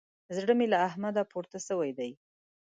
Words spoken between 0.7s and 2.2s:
له احمده پورته سوی دی.